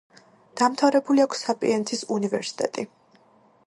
დამთავრებული 0.61 1.25
აქვს 1.27 1.45
საპიენცის 1.49 2.05
უნივერსიტეტი. 2.17 2.89